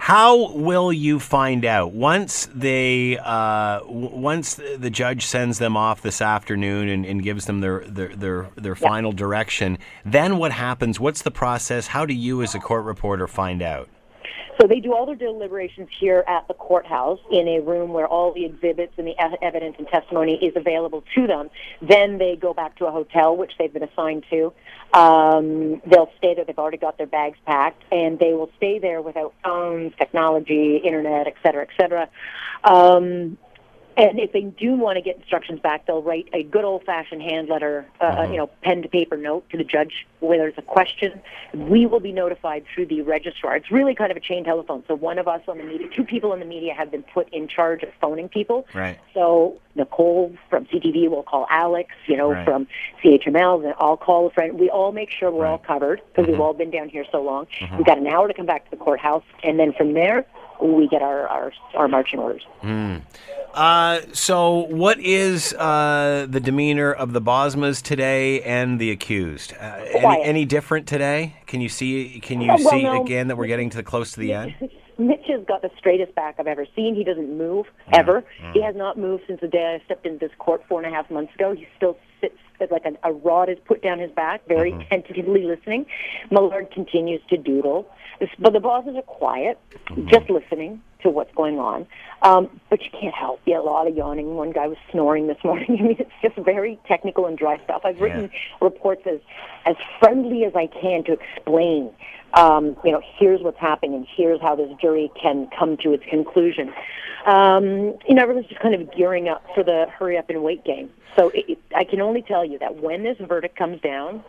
How 0.02 0.52
will 0.54 0.92
you 0.92 1.20
find 1.20 1.64
out 1.64 1.94
once 1.94 2.50
they 2.54 3.20
uh, 3.20 3.82
w- 3.82 4.16
once 4.16 4.56
the 4.56 4.90
judge 4.90 5.26
sends 5.26 5.60
them 5.60 5.78
off 5.78 6.02
this 6.02 6.22
afternoon 6.22 6.90
and, 6.90 7.06
and 7.06 7.22
gives 7.22 7.46
them 7.46 7.62
their 7.62 7.82
their 7.82 8.16
their, 8.16 8.50
their 8.56 8.76
final 8.76 9.12
direction? 9.12 9.78
Then 10.04 10.38
what 10.38 10.54
happens? 10.54 11.00
What's 11.00 11.22
the 11.22 11.32
process? 11.32 11.88
How 11.88 12.08
do 12.08 12.16
you, 12.16 12.42
as 12.42 12.56
a 12.56 12.60
court 12.60 12.84
reporter, 12.84 13.28
find 13.28 13.62
out? 13.62 13.90
So 14.62 14.68
they 14.68 14.80
do 14.80 14.94
all 14.94 15.08
their 15.08 15.16
deliberations 15.16 15.90
here 16.00 16.24
at 16.28 16.48
the 16.48 16.54
courthouse 16.54 17.18
in 17.32 17.48
a 17.48 17.62
room 17.62 17.94
where 17.94 18.06
all 18.06 18.32
the 18.32 18.46
exhibits 18.46 18.94
and 18.96 19.08
the 19.08 19.16
evidence 19.42 19.76
and 19.80 19.88
testimony 19.88 20.36
is 20.36 20.56
available 20.56 21.04
to 21.16 21.26
them. 21.26 21.50
Then 21.82 22.20
they 22.20 22.36
go 22.36 22.54
back 22.54 22.76
to 22.78 22.86
a 22.86 22.92
hotel, 22.92 23.36
which 23.36 23.54
they've 23.58 23.74
been 23.74 23.82
assigned 23.82 24.24
to. 24.30 24.54
Um, 24.94 25.82
they'll 25.88 26.12
stay 26.20 26.36
there. 26.36 26.46
They've 26.46 26.60
already 26.60 26.78
got 26.78 27.00
their 27.00 27.08
bags 27.08 27.40
packed, 27.44 27.84
and 27.92 28.20
they 28.20 28.34
will 28.34 28.52
stay 28.58 28.78
there 28.78 29.02
without 29.02 29.34
phones, 29.44 29.94
technology, 29.98 30.78
internet, 30.78 31.26
et 31.26 31.38
cetera, 31.42 31.64
et 31.64 31.70
cetera. 31.76 32.08
Um, 32.64 33.40
and 33.98 34.20
if 34.20 34.32
they 34.32 34.42
do 34.42 34.74
want 34.74 34.98
to 34.98 35.02
get 35.02 35.18
instructions 35.18 35.60
back, 35.60 35.86
they'll 35.86 36.02
write 36.02 36.30
a 36.34 36.44
good 36.44 36.64
old-fashioned 36.64 37.22
hand 37.22 37.50
letter, 37.50 37.86
uh, 38.00 38.04
uh 38.04 38.08
uh-huh. 38.08 38.32
you 38.32 38.38
know, 38.38 38.48
pen 38.64 38.82
to 38.82 38.90
paper 38.90 39.18
note 39.18 39.50
to 39.50 39.58
the 39.58 39.64
judge 39.64 40.08
where 40.20 40.38
there's 40.38 40.54
a 40.58 40.62
question. 40.62 41.22
We 41.54 41.86
will 41.86 42.00
be 42.00 42.12
notified 42.12 42.66
through 42.74 42.88
the 42.88 43.02
registrar. 43.02 43.56
It's 43.56 43.72
really 43.72 43.96
kind 43.96 44.12
of 44.12 44.18
a 44.18 44.22
chain 44.22 44.44
telephone. 44.44 44.84
So 44.88 44.96
one 44.96 45.20
of 45.20 45.28
us 45.28 45.42
on 45.48 45.58
the 45.58 45.64
media, 45.64 45.88
two 45.96 46.04
people 46.04 46.34
in 46.34 46.40
the 46.40 46.46
media 46.46 46.74
have 46.74 46.92
been 46.92 47.04
put 47.04 47.28
in 47.34 47.48
charge 47.48 47.84
of 47.84 47.90
phoning 48.00 48.30
people. 48.30 48.66
Right. 48.74 49.00
So 49.14 49.60
Nicole 49.76 50.36
from 50.50 50.66
CTV 50.66 51.10
will 51.10 51.24
call 51.24 51.48
Alex, 51.50 51.92
you 52.08 52.18
know, 52.18 52.32
Right. 52.32 52.46
from 52.46 52.68
CHML, 53.04 53.64
then 53.64 53.74
I'll 53.78 53.98
call 53.98 54.28
a 54.28 54.32
friend. 54.32 54.60
We 54.60 54.70
all 54.70 54.92
make 54.92 55.10
sure 55.12 55.32
we're 55.32 55.46
all 55.46 55.58
covered 55.58 56.02
because 56.08 56.28
we've 56.28 56.36
mm-hmm. 56.36 56.42
all 56.42 56.54
been 56.54 56.72
down 56.72 56.90
here 56.90 57.06
so 57.12 57.22
long. 57.22 57.48
Mm-hmm. 57.60 57.78
We've 57.78 57.86
got 57.86 57.98
an 57.98 58.08
hour 58.08 58.28
to 58.28 58.34
come 58.34 58.46
back 58.46 58.66
to 58.66 58.72
the 58.72 58.78
courthouse, 58.78 59.24
and 59.44 59.60
then 59.60 59.74
from 59.74 59.94
there 59.94 60.26
we 60.62 60.88
get 60.88 61.02
our 61.02 61.28
our, 61.28 61.54
our 61.76 61.88
marching 61.88 62.20
orders. 62.20 62.44
Uh, 63.54 64.00
so, 64.14 64.66
what 64.70 65.00
is 65.00 65.54
uh, 65.54 66.26
the 66.30 66.40
demeanor 66.40 66.92
of 66.92 67.12
the 67.12 67.22
Bosmas 67.22 67.82
today 67.82 68.42
and 68.44 68.80
the 68.80 68.92
accused? 68.92 69.54
Uh, 69.60 69.84
any, 69.90 70.24
any 70.24 70.46
different 70.46 70.88
today? 70.88 71.36
Can 71.48 71.60
you 71.60 71.68
see? 71.68 72.20
Can 72.22 72.40
you 72.40 72.48
well, 72.58 72.58
see 72.58 72.84
no. 72.84 73.04
again 73.04 73.28
that 73.28 73.36
we're 73.36 73.48
getting 73.48 73.70
to 73.72 73.78
the 73.78 73.84
close 73.84 74.14
to 74.14 74.20
the 74.20 74.34
end? 74.34 74.56
Smich 74.98 75.26
has 75.30 75.44
got 75.48 75.64
the 75.64 75.72
straightest 75.78 76.14
back 76.14 76.36
I've 76.38 76.48
ever 76.48 76.66
seen. 76.76 76.94
He 76.94 77.04
doesn't 77.04 77.36
move 77.36 77.66
ever. 77.92 78.24
He 78.54 78.62
has 78.62 78.76
not 78.76 79.00
moved 79.00 79.24
since 79.26 79.42
the 79.42 79.48
day 79.48 79.80
I 79.80 79.84
stepped 79.86 80.06
into 80.06 80.20
this 80.20 80.36
court 80.38 80.62
four 80.70 80.82
and 80.82 80.92
a 80.92 80.96
half 80.96 81.10
months 81.10 81.34
ago. 81.34 81.56
He 81.56 81.68
still 81.76 81.98
sits 82.20 82.38
like 82.70 82.86
a, 82.86 82.94
a 83.10 83.14
rod 83.14 83.50
is 83.50 83.58
put 83.66 83.82
down 83.82 84.00
his 84.00 84.12
back, 84.12 84.46
very 84.48 84.72
tentatively 84.90 85.44
listening. 85.44 85.86
Millard 86.30 86.70
continues 86.72 87.22
to 87.30 87.38
doodle, 87.38 87.88
This- 88.20 88.30
but 88.38 88.54
the 88.54 88.60
Bosmas 88.60 88.98
are 88.98 89.02
quiet, 89.02 89.58
just 90.06 90.30
listening 90.30 90.82
to 91.02 91.10
what's 91.10 91.34
going 91.34 91.58
on. 91.58 91.88
Um, 92.22 92.60
but 92.70 92.84
you 92.84 92.92
can't 92.92 93.16
help. 93.16 93.42
You 93.46 93.54
get 93.54 93.62
a 93.62 93.64
lot 93.64 93.88
of 93.88 93.96
yawning. 93.96 94.36
One 94.36 94.52
guy 94.52 94.68
was 94.68 94.78
snoring 94.92 95.26
this 95.26 95.38
morning. 95.44 95.78
I 95.80 95.82
mean, 95.82 95.96
it's 95.98 96.12
just 96.22 96.36
very 96.46 96.78
technical 96.88 97.26
and 97.26 97.38
dry 97.38 97.60
stuff. 97.64 97.82
I've 97.84 98.00
written 98.00 98.30
reports 98.62 99.02
as 99.08 99.20
as 99.66 99.76
friendly 100.00 100.44
as 100.46 100.54
I 100.56 100.68
can 100.68 101.04
to 101.06 101.14
explain 101.14 101.92
um, 102.34 102.78
you 102.86 102.92
know, 102.92 103.02
here's 103.18 103.42
what's 103.42 103.60
happening 103.60 103.94
and 103.96 104.08
here's 104.16 104.42
how 104.42 104.56
this 104.56 104.70
jury 104.80 105.12
can 105.22 105.50
come 105.58 105.78
to 105.78 105.94
its 105.94 106.04
conclusion. 106.10 106.74
Um, 107.26 107.96
you 108.08 108.16
know, 108.16 108.22
everyone's 108.24 108.48
just 108.48 108.62
kind 108.62 108.74
of 108.74 108.94
gearing 108.96 109.28
up 109.28 109.44
for 109.54 109.64
the 109.64 109.86
hurry 109.98 110.18
up 110.18 110.30
and 110.30 110.42
wait 110.42 110.64
game. 110.64 110.90
So 111.16 111.30
it, 111.30 111.46
it, 111.50 111.58
I 111.76 111.84
can 111.84 112.02
only 112.02 112.22
tell 112.22 112.46
you 112.46 112.51
that 112.60 112.82
when 112.82 113.04
this 113.04 113.18
verdict 113.20 113.56
comes 113.56 113.82
down, 113.82 114.24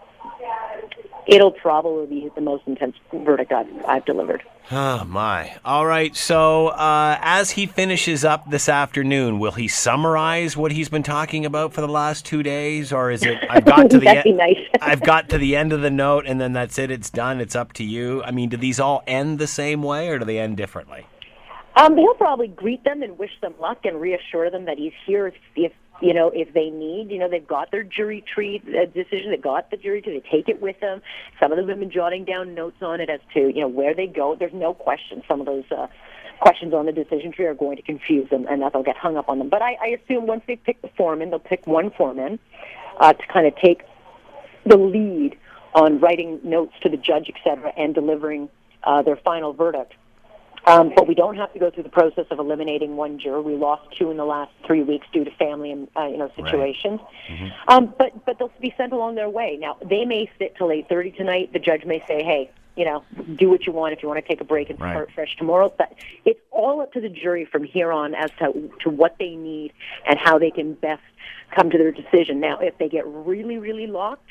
it'll 1.27 1.53
probably 1.53 2.07
be 2.07 2.31
the 2.35 2.41
most 2.41 2.65
intense 2.67 2.97
verdict 3.13 3.53
I've, 3.53 3.69
I've 3.87 4.05
delivered. 4.05 4.43
Oh 4.71 5.05
my! 5.05 5.57
All 5.65 5.85
right. 5.85 6.15
So, 6.15 6.69
uh, 6.69 7.19
as 7.21 7.51
he 7.51 7.67
finishes 7.67 8.25
up 8.25 8.49
this 8.49 8.69
afternoon, 8.69 9.39
will 9.41 9.53
he 9.53 9.67
summarize 9.67 10.57
what 10.57 10.71
he's 10.73 10.89
been 10.89 11.03
talking 11.03 11.45
about 11.45 11.73
for 11.73 11.81
the 11.81 11.89
last 11.89 12.25
two 12.25 12.43
days, 12.43 12.93
or 12.93 13.11
is 13.11 13.25
it? 13.25 13.39
I've 13.51 13.65
got 13.65 13.91
to 13.91 13.99
the 14.01 14.09
end. 14.09 14.37
nice. 14.37 14.57
I've 14.81 15.03
got 15.03 15.29
to 15.31 15.39
the 15.39 15.57
end 15.57 15.73
of 15.73 15.81
the 15.83 15.91
note, 15.91 16.27
and 16.27 16.41
then 16.41 16.53
that's 16.53 16.79
it. 16.79 16.91
It's 16.91 17.11
done. 17.11 17.41
It's 17.41 17.57
up 17.57 17.73
to 17.75 17.85
you. 17.85 18.23
I 18.23 18.31
mean, 18.31 18.51
do 18.51 18.57
these 18.57 18.79
all 18.79 19.03
end 19.07 19.41
the 19.41 19.49
same 19.49 19.83
way, 19.83 20.09
or 20.09 20.21
do 20.21 20.25
they 20.25 20.39
end 20.39 20.57
differently? 20.57 21.07
Um, 21.75 21.97
he'll 21.97 22.15
probably 22.15 22.49
greet 22.49 22.85
them 22.85 23.03
and 23.03 23.19
wish 23.19 23.33
them 23.41 23.55
luck 23.61 23.79
and 23.85 24.01
reassure 24.01 24.51
them 24.51 24.67
that 24.67 24.79
he's 24.79 24.93
here 25.07 25.27
if, 25.27 25.35
if 25.57 25.73
you 26.03 26.13
know 26.13 26.31
if 26.35 26.53
they 26.53 26.71
need. 26.71 27.11
You 27.11 27.19
know, 27.19 27.29
they've 27.29 27.47
got 27.47 27.71
their 27.71 27.83
jury 27.83 28.23
tree 28.23 28.63
uh, 28.69 28.87
decision. 28.87 29.31
They 29.31 29.37
got 29.37 29.71
the 29.71 29.77
jury 29.77 30.03
tree. 30.03 30.21
They 30.21 30.29
take 30.29 30.49
it 30.49 30.61
with 30.61 30.79
them. 30.81 31.01
Some 31.41 31.53
of 31.53 31.59
them 31.59 31.69
have 31.69 31.79
been 31.79 31.91
jotting 31.91 32.25
down 32.25 32.55
notes 32.55 32.83
on 32.83 33.01
it 33.01 33.09
as 33.09 33.21
to 33.35 33.41
you 33.41 33.61
know 33.61 33.69
where 33.69 33.95
they 33.95 34.07
go. 34.07 34.37
There's 34.39 34.53
no 34.53 34.75
question. 34.75 35.23
Some 35.29 35.41
of 35.41 35.47
those. 35.47 35.65
Uh, 35.71 35.87
questions 36.41 36.75
on 36.75 36.87
the 36.87 36.93
decision 36.93 37.31
tree 37.31 37.47
are 37.47 37.55
going 37.55 37.77
to 37.77 37.83
confuse 37.83 38.29
them 38.29 38.47
and 38.51 38.63
that 38.63 38.73
they'll 38.73 38.83
get 38.83 38.97
hung 38.97 39.17
up 39.17 39.29
on 39.29 39.39
them. 39.39 39.49
But 39.49 39.63
I, 39.63 39.75
I 39.81 39.87
assume 40.03 40.27
once 40.27 40.43
they 40.49 40.57
pick 40.57 40.83
the 40.83 40.89
foreman, 40.97 41.31
they'll 41.31 41.39
pick 41.39 41.69
one 41.69 41.93
foreman 41.93 42.41
uh, 42.99 43.13
to 43.13 43.27
kind 43.33 43.47
of 43.47 43.55
take 43.57 43.83
the 44.67 44.77
lead 44.77 45.39
on 45.75 46.01
writing 46.01 46.41
notes 46.43 46.73
to 46.83 46.89
the 46.89 46.97
judge, 46.97 47.31
et 47.33 47.41
cetera, 47.45 47.73
and 47.77 47.95
delivering 47.95 48.49
uh, 48.85 49.03
their 49.03 49.17
final 49.17 49.53
verdict. 49.53 49.95
Um, 50.65 50.93
but 50.95 51.09
we 51.09 51.15
don't 51.15 51.37
have 51.37 51.53
to 51.55 51.59
go 51.59 51.71
through 51.71 51.83
the 51.83 51.89
process 51.89 52.27
of 52.31 52.39
eliminating 52.39 52.97
one 52.97 53.19
juror. 53.19 53.43
We 53.43 53.57
lost 53.57 53.83
two 53.99 54.11
in 54.11 54.17
the 54.17 54.25
last 54.25 54.53
three 54.67 54.83
weeks 54.83 55.07
due 55.13 55.25
to 55.25 55.31
family 55.33 55.73
and 55.73 55.89
uh, 55.97 56.07
you 56.07 56.19
know 56.19 56.31
situations. 56.37 57.01
Right. 57.01 57.39
Mm-hmm. 57.39 57.69
Um, 57.69 57.95
but 57.99 58.25
but 58.25 58.39
they'll 58.39 58.53
be 58.61 58.75
sent 58.77 58.93
along 58.93 59.17
their 59.17 59.29
way. 59.29 59.57
Now 59.61 59.77
they 59.85 60.05
may 60.05 60.31
sit 60.39 60.57
till 60.57 60.71
eight 60.71 60.89
thirty 60.89 61.11
tonight. 61.11 61.53
The 61.53 61.59
judge 61.59 61.85
may 61.85 61.99
say, 62.07 62.23
"Hey, 62.23 62.51
you 62.77 62.85
know, 62.85 63.05
do 63.37 63.51
what 63.51 63.67
you 63.67 63.73
want 63.73 63.93
if 63.93 64.03
you 64.03 64.09
want 64.09 64.25
to 64.25 64.29
take 64.29 64.41
a 64.41 64.45
break 64.45 64.71
and 64.71 64.79
start 64.79 65.09
right. 65.09 65.15
fresh 65.15 65.37
tomorrow. 65.37 65.73
But 65.77 65.93
it's 66.25 66.41
all 66.51 66.81
up 66.81 66.93
to 66.93 67.01
the 67.01 67.09
jury 67.09 67.45
from 67.45 67.65
here 67.65 67.93
on 67.93 68.15
as 68.15 68.31
to 68.39 68.71
to 68.81 68.91
what 68.91 69.17
they 69.19 69.35
need 69.35 69.73
and 70.09 70.19
how 70.19 70.39
they 70.39 70.51
can 70.51 70.75
best 70.75 71.03
come 71.55 71.71
to 71.71 71.79
their 71.79 71.93
decision. 71.93 72.41
Now, 72.41 72.59
if 72.61 72.79
they 72.79 72.89
get 72.89 73.07
really, 73.07 73.59
really 73.59 73.87
locked, 73.87 74.29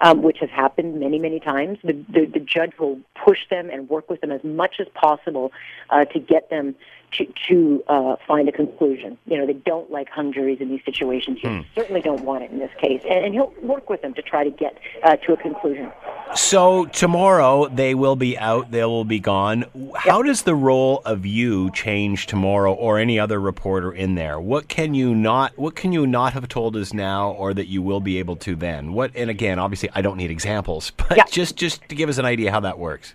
um, 0.00 0.22
which 0.22 0.38
has 0.40 0.50
happened 0.50 1.00
many, 1.00 1.18
many 1.18 1.40
times, 1.40 1.78
the, 1.82 1.92
the, 2.08 2.26
the 2.26 2.40
judge 2.40 2.72
will 2.78 2.98
push 3.24 3.38
them 3.50 3.70
and 3.70 3.88
work 3.88 4.10
with 4.10 4.20
them 4.20 4.30
as 4.30 4.42
much 4.44 4.76
as 4.80 4.86
possible 4.94 5.52
uh, 5.90 6.04
to 6.06 6.18
get 6.18 6.50
them 6.50 6.74
to, 7.12 7.26
to 7.48 7.84
uh, 7.88 8.16
find 8.26 8.48
a 8.48 8.52
conclusion. 8.52 9.16
You 9.26 9.38
know, 9.38 9.46
they 9.46 9.54
don't 9.54 9.90
like 9.90 10.08
hung 10.08 10.32
juries 10.32 10.60
in 10.60 10.68
these 10.68 10.84
situations. 10.84 11.38
You 11.42 11.50
hmm. 11.50 11.60
certainly 11.74 12.00
don't 12.00 12.24
want 12.24 12.44
it 12.44 12.50
in 12.50 12.58
this 12.58 12.72
case. 12.80 13.02
And, 13.08 13.24
and 13.24 13.34
he'll 13.34 13.54
work 13.62 13.88
with 13.88 14.02
them 14.02 14.14
to 14.14 14.22
try 14.22 14.44
to 14.44 14.50
get 14.50 14.78
uh, 15.02 15.16
to 15.16 15.32
a 15.32 15.36
conclusion. 15.36 15.92
So 16.34 16.86
tomorrow 16.86 17.68
they 17.68 17.94
will 17.94 18.16
be 18.16 18.36
out, 18.36 18.70
they 18.70 18.84
will 18.84 19.04
be 19.04 19.20
gone. 19.20 19.64
How 19.94 20.18
yep. 20.18 20.26
does 20.26 20.42
the 20.42 20.54
role 20.54 21.00
of 21.04 21.24
you 21.24 21.70
change 21.70 22.26
tomorrow 22.26 22.72
or 22.72 22.98
any 22.98 23.18
other 23.18 23.40
reporter 23.40 23.92
in 23.92 24.16
there? 24.16 24.40
What 24.40 24.68
can 24.68 24.94
you 24.94 25.14
not 25.14 25.56
what 25.56 25.76
can 25.76 25.92
you 25.92 26.06
not 26.06 26.32
have 26.32 26.48
told 26.48 26.76
us 26.76 26.92
now 26.92 27.30
or 27.30 27.54
that 27.54 27.68
you 27.68 27.80
will 27.80 28.00
be 28.00 28.18
able 28.18 28.36
to 28.36 28.56
then? 28.56 28.92
What 28.92 29.12
and 29.14 29.30
again, 29.30 29.58
obviously 29.58 29.88
I 29.94 30.02
don't 30.02 30.16
need 30.16 30.30
examples, 30.30 30.90
but 30.96 31.16
yep. 31.16 31.30
just 31.30 31.56
just 31.56 31.88
to 31.88 31.94
give 31.94 32.08
us 32.08 32.18
an 32.18 32.24
idea 32.24 32.50
how 32.50 32.60
that 32.60 32.78
works. 32.78 33.14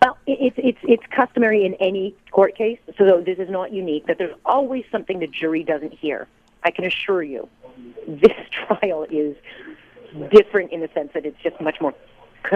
Well, 0.00 0.16
it's 0.26 0.56
it's 0.58 0.78
it's 0.82 1.04
customary 1.10 1.64
in 1.64 1.74
any 1.74 2.14
court 2.30 2.56
case, 2.56 2.78
so 2.96 3.20
this 3.20 3.38
is 3.38 3.50
not 3.50 3.72
unique. 3.72 4.06
That 4.06 4.18
there's 4.18 4.36
always 4.44 4.84
something 4.92 5.18
the 5.18 5.26
jury 5.26 5.64
doesn't 5.64 5.92
hear. 5.92 6.28
I 6.62 6.70
can 6.70 6.84
assure 6.84 7.22
you, 7.22 7.48
this 8.06 8.32
trial 8.50 9.06
is 9.10 9.36
different 10.30 10.72
in 10.72 10.80
the 10.80 10.88
sense 10.94 11.10
that 11.14 11.26
it's 11.26 11.40
just 11.42 11.60
much 11.60 11.80
more 11.80 11.94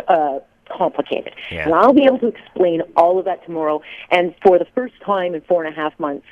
uh, 0.08 0.40
complicated. 0.68 1.34
Yeah. 1.50 1.64
And 1.64 1.74
I'll 1.74 1.92
be 1.92 2.04
able 2.04 2.18
to 2.20 2.28
explain 2.28 2.82
all 2.96 3.18
of 3.18 3.24
that 3.24 3.44
tomorrow. 3.44 3.82
And 4.10 4.34
for 4.42 4.58
the 4.58 4.66
first 4.74 4.94
time 5.04 5.34
in 5.34 5.40
four 5.42 5.64
and 5.64 5.72
a 5.72 5.76
half 5.76 5.98
months, 5.98 6.26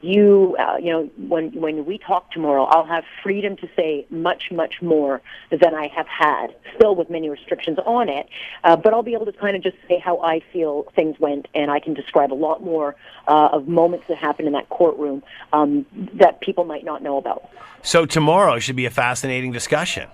you 0.00 0.56
uh, 0.58 0.76
you 0.76 0.92
know 0.92 1.10
when 1.16 1.50
when 1.52 1.84
we 1.84 1.98
talk 1.98 2.30
tomorrow 2.30 2.64
I'll 2.64 2.86
have 2.86 3.04
freedom 3.22 3.56
to 3.56 3.68
say 3.74 4.06
much 4.10 4.50
much 4.52 4.80
more 4.80 5.20
than 5.50 5.74
I 5.74 5.88
have 5.88 6.06
had 6.06 6.54
still 6.76 6.94
with 6.94 7.10
many 7.10 7.28
restrictions 7.28 7.78
on 7.84 8.08
it 8.08 8.28
uh, 8.62 8.76
but 8.76 8.94
I'll 8.94 9.02
be 9.02 9.14
able 9.14 9.26
to 9.26 9.32
kind 9.32 9.56
of 9.56 9.62
just 9.62 9.76
say 9.88 9.98
how 9.98 10.20
I 10.20 10.40
feel 10.52 10.84
things 10.94 11.18
went 11.18 11.48
and 11.54 11.70
I 11.70 11.80
can 11.80 11.94
describe 11.94 12.32
a 12.32 12.34
lot 12.34 12.62
more 12.62 12.94
uh, 13.26 13.48
of 13.52 13.66
moments 13.66 14.06
that 14.08 14.18
happened 14.18 14.46
in 14.46 14.54
that 14.54 14.68
courtroom 14.68 15.22
um, 15.52 15.84
that 16.14 16.40
people 16.40 16.64
might 16.64 16.84
not 16.84 17.02
know 17.02 17.16
about 17.16 17.48
so 17.82 18.06
tomorrow 18.06 18.60
should 18.60 18.76
be 18.76 18.86
a 18.86 18.90
fascinating 18.90 19.50
discussion 19.50 20.08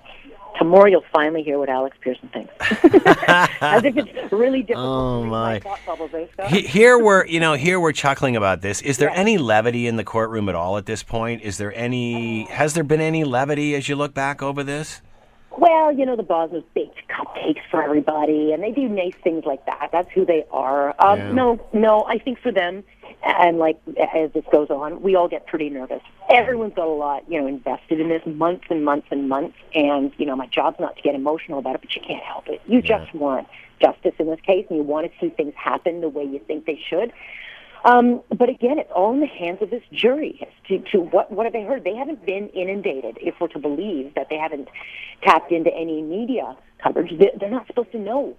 tomorrow 0.65 0.87
you'll 0.87 1.05
finally 1.13 1.43
hear 1.43 1.59
what 1.59 1.69
Alex 1.69 1.97
Pearson 2.01 2.29
thinks. 2.31 2.53
As 3.61 3.85
if 3.85 3.97
it's 3.97 4.33
really 4.33 4.63
difficult. 4.69 4.87
Oh 4.87 5.25
my! 5.25 5.61
my 5.61 6.47
here 6.49 6.99
we're, 6.99 7.27
you 7.27 7.39
know, 7.39 7.53
here 7.55 7.79
we're 7.79 7.93
chuckling 7.93 8.35
about 8.35 8.63
this. 8.63 8.81
Is 8.83 8.97
there 8.97 9.11
yeah. 9.11 9.17
any 9.17 9.39
levity 9.39 9.87
in 9.87 9.97
the 9.97 10.05
courtroom 10.05 10.49
at 10.49 10.55
all 10.55 10.79
at 10.79 10.87
this 10.87 11.03
point? 11.03 11.43
Is 11.43 11.59
there 11.59 11.73
any? 11.75 12.45
Has 12.45 12.75
there 12.75 12.85
been 12.85 13.01
any 13.01 13.25
levity 13.25 13.75
as 13.75 13.89
you 13.89 13.97
look 13.97 14.15
back 14.15 14.43
over 14.43 14.65
this? 14.65 15.03
Well, 15.57 15.93
you 15.93 16.05
know, 16.05 16.17
the 16.17 16.25
Bosmas 16.25 16.65
baked 16.75 16.99
cupcakes 17.09 17.63
for 17.71 17.83
everybody, 17.83 18.53
and 18.53 18.63
they 18.63 18.73
do 18.73 18.89
nice 18.89 19.15
things 19.23 19.45
like 19.45 19.65
that. 19.67 19.91
That's 19.93 20.11
who 20.11 20.25
they 20.25 20.45
are. 20.51 20.95
Um, 20.99 21.19
yeah. 21.19 21.33
No, 21.33 21.61
no, 21.73 22.05
I 22.09 22.19
think 22.19 22.41
for 22.41 22.51
them, 22.51 22.83
and 23.25 23.59
like 23.59 23.81
as 24.15 24.33
this 24.33 24.45
goes 24.53 24.69
on, 24.71 25.03
we 25.03 25.15
all 25.15 25.29
get 25.29 25.47
pretty 25.47 25.71
nervous. 25.71 26.03
Everyone's 26.31 26.75
got 26.75 26.87
a 26.87 26.91
lot, 26.91 27.25
you 27.29 27.41
know, 27.41 27.47
invested 27.47 28.01
in 28.01 28.09
this 28.09 28.23
months 28.27 28.65
and 28.71 28.85
months 28.85 29.07
and 29.11 29.29
months. 29.29 29.57
And 29.75 30.13
you 30.19 30.27
know, 30.27 30.37
my 30.37 30.47
job's 30.47 30.79
not 30.79 30.97
to 30.97 31.03
get 31.03 31.15
emotional 31.15 31.59
about 31.59 31.77
it, 31.77 31.81
but 31.81 31.95
you 31.95 32.03
can't 32.07 32.23
help 32.23 32.49
it. 32.49 32.61
You 32.67 32.81
yeah. 32.85 32.99
just 32.99 33.15
want 33.15 33.49
justice 33.81 34.15
in 34.19 34.27
this 34.27 34.41
case, 34.41 34.67
and 34.69 34.79
you 34.79 34.85
want 34.85 35.11
to 35.11 35.19
see 35.19 35.31
things 35.31 35.55
happen 35.57 36.01
the 36.01 36.09
way 36.09 36.25
you 36.25 36.41
think 36.47 36.67
they 36.67 36.81
should. 36.89 37.13
Um, 37.85 38.23
but 38.31 38.49
again, 38.49 38.79
it's 38.79 38.91
all 38.95 39.13
in 39.13 39.21
the 39.21 39.27
hands 39.27 39.59
of 39.61 39.69
this 39.69 39.83
jury 39.93 40.39
as 40.41 40.49
to, 40.69 40.79
to 40.93 41.01
what 41.01 41.31
what 41.31 41.45
have 41.45 41.53
they 41.53 41.65
heard. 41.65 41.85
They 41.85 41.95
haven't 41.95 42.25
been 42.25 42.49
inundated, 42.51 43.19
if 43.21 43.35
we're 43.41 43.49
to 43.49 43.59
believe 43.59 44.15
that 44.15 44.29
they 44.31 44.37
haven't 44.37 44.69
tapped 45.23 45.53
into 45.53 45.71
any 45.75 46.03
media 46.03 46.57
coverage. 46.83 47.13
They're 47.19 47.51
not 47.51 47.67
supposed 47.67 47.93
to 47.93 47.99
know 47.99 48.37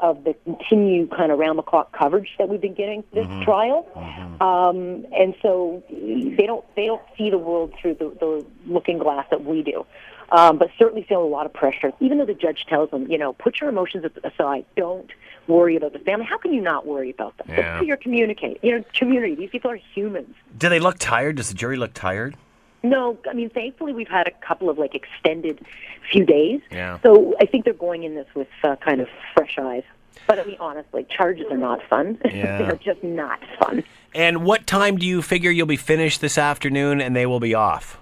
of 0.00 0.24
the 0.24 0.34
continued 0.44 1.10
kind 1.10 1.32
of 1.32 1.38
round 1.38 1.58
the 1.58 1.62
clock 1.62 1.96
coverage 1.96 2.28
that 2.38 2.48
we've 2.48 2.60
been 2.60 2.74
getting 2.74 3.04
this 3.12 3.26
mm-hmm. 3.26 3.42
trial, 3.42 3.88
mm-hmm. 3.94 4.42
Um, 4.42 5.06
and 5.16 5.34
so 5.40 5.82
they 5.88 6.46
don't 6.46 6.64
they 6.74 6.86
don't 6.86 7.02
see 7.16 7.30
the 7.30 7.38
world 7.38 7.72
through 7.80 7.94
the, 7.94 8.10
the 8.18 8.46
looking 8.66 8.98
glass 8.98 9.26
that 9.30 9.44
we 9.44 9.62
do. 9.62 9.86
Um, 10.30 10.56
but 10.56 10.70
certainly 10.78 11.02
feel 11.02 11.22
a 11.22 11.28
lot 11.28 11.44
of 11.44 11.52
pressure, 11.52 11.92
even 12.00 12.16
though 12.16 12.24
the 12.24 12.32
judge 12.34 12.64
tells 12.66 12.90
them, 12.90 13.06
you 13.10 13.18
know, 13.18 13.34
put 13.34 13.60
your 13.60 13.68
emotions 13.68 14.06
aside. 14.24 14.64
Don't 14.76 15.10
worry 15.46 15.76
about 15.76 15.92
the 15.92 15.98
family. 15.98 16.24
How 16.24 16.38
can 16.38 16.54
you 16.54 16.62
not 16.62 16.86
worry 16.86 17.10
about 17.10 17.36
them? 17.36 17.48
Yeah. 17.50 17.78
It's 17.78 17.86
your 17.86 17.98
communicate. 17.98 18.58
You 18.62 18.78
know, 18.78 18.84
community. 18.94 19.34
These 19.34 19.50
people 19.50 19.70
are 19.70 19.78
humans. 19.94 20.34
Do 20.56 20.70
they 20.70 20.80
look 20.80 20.98
tired? 20.98 21.36
Does 21.36 21.48
the 21.48 21.54
jury 21.54 21.76
look 21.76 21.92
tired? 21.92 22.36
No, 22.82 23.18
I 23.28 23.32
mean, 23.32 23.50
thankfully 23.50 23.92
we've 23.92 24.08
had 24.08 24.26
a 24.26 24.32
couple 24.46 24.68
of 24.68 24.78
like 24.78 24.94
extended 24.94 25.64
few 26.10 26.24
days. 26.24 26.60
Yeah. 26.70 26.98
So 27.02 27.34
I 27.40 27.46
think 27.46 27.64
they're 27.64 27.74
going 27.74 28.02
in 28.02 28.14
this 28.14 28.26
with 28.34 28.48
uh, 28.64 28.76
kind 28.76 29.00
of 29.00 29.08
fresh 29.34 29.56
eyes. 29.58 29.84
But 30.26 30.38
I 30.38 30.44
mean, 30.44 30.56
honestly, 30.60 31.06
charges 31.08 31.46
are 31.50 31.56
not 31.56 31.80
fun. 31.88 32.18
Yeah. 32.32 32.58
They're 32.58 32.76
just 32.76 33.02
not 33.02 33.40
fun. 33.60 33.84
And 34.14 34.44
what 34.44 34.66
time 34.66 34.96
do 34.96 35.06
you 35.06 35.22
figure 35.22 35.50
you'll 35.50 35.66
be 35.66 35.76
finished 35.76 36.20
this 36.20 36.38
afternoon 36.38 37.00
and 37.00 37.14
they 37.14 37.26
will 37.26 37.40
be 37.40 37.54
off? 37.54 37.98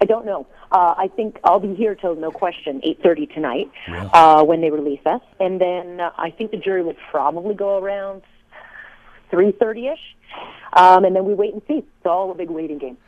I 0.00 0.04
don't 0.04 0.26
know. 0.26 0.46
Uh, 0.70 0.94
I 0.96 1.08
think 1.08 1.38
I'll 1.44 1.60
be 1.60 1.74
here 1.74 1.94
till 1.94 2.14
no 2.14 2.30
question 2.30 2.80
eight 2.84 3.02
thirty 3.02 3.26
tonight 3.26 3.70
really? 3.88 4.10
uh, 4.12 4.44
when 4.44 4.60
they 4.60 4.70
release 4.70 5.00
us, 5.06 5.22
and 5.40 5.60
then 5.60 6.00
uh, 6.00 6.10
I 6.18 6.30
think 6.30 6.50
the 6.50 6.56
jury 6.58 6.82
will 6.82 6.96
probably 7.10 7.54
go 7.54 7.78
around 7.78 8.22
three 9.30 9.50
thirty 9.52 9.88
ish, 9.88 10.16
um, 10.74 11.04
and 11.04 11.16
then 11.16 11.24
we 11.24 11.34
wait 11.34 11.54
and 11.54 11.62
see. 11.66 11.78
It's 11.78 12.06
all 12.06 12.30
a 12.30 12.34
big 12.34 12.50
waiting 12.50 12.78
game. 12.78 12.98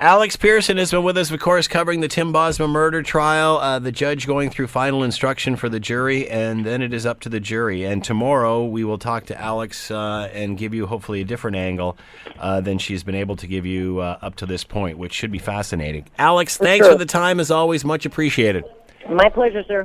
Alex 0.00 0.36
Pearson 0.36 0.76
has 0.76 0.92
been 0.92 1.02
with 1.02 1.18
us, 1.18 1.32
of 1.32 1.40
course, 1.40 1.66
covering 1.66 2.00
the 2.00 2.06
Tim 2.06 2.32
Bosma 2.32 2.70
murder 2.70 3.02
trial. 3.02 3.58
Uh, 3.58 3.80
the 3.80 3.90
judge 3.90 4.28
going 4.28 4.48
through 4.48 4.68
final 4.68 5.02
instruction 5.02 5.56
for 5.56 5.68
the 5.68 5.80
jury, 5.80 6.28
and 6.30 6.64
then 6.64 6.82
it 6.82 6.92
is 6.92 7.04
up 7.04 7.18
to 7.20 7.28
the 7.28 7.40
jury. 7.40 7.82
And 7.82 8.04
tomorrow 8.04 8.64
we 8.64 8.84
will 8.84 8.98
talk 8.98 9.26
to 9.26 9.40
Alex 9.40 9.90
uh, 9.90 10.30
and 10.32 10.56
give 10.56 10.72
you 10.72 10.86
hopefully 10.86 11.20
a 11.20 11.24
different 11.24 11.56
angle 11.56 11.98
uh, 12.38 12.60
than 12.60 12.78
she's 12.78 13.02
been 13.02 13.16
able 13.16 13.34
to 13.34 13.48
give 13.48 13.66
you 13.66 13.98
uh, 13.98 14.18
up 14.22 14.36
to 14.36 14.46
this 14.46 14.62
point, 14.62 14.98
which 14.98 15.12
should 15.12 15.32
be 15.32 15.40
fascinating. 15.40 16.04
Alex, 16.16 16.56
for 16.56 16.64
thanks 16.64 16.86
sure. 16.86 16.92
for 16.92 16.98
the 16.98 17.04
time 17.04 17.40
as 17.40 17.50
always. 17.50 17.84
Much 17.84 18.06
appreciated. 18.06 18.62
My 19.10 19.28
pleasure, 19.28 19.64
sir. 19.66 19.76